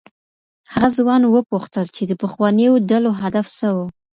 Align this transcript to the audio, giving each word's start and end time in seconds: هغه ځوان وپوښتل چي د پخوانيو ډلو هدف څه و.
هغه 0.71 0.89
ځوان 0.97 1.21
وپوښتل 1.25 1.85
چي 1.95 2.03
د 2.07 2.11
پخوانيو 2.21 2.73
ډلو 2.89 3.09
هدف 3.21 3.45
څه 3.59 3.67
و. 3.75 3.77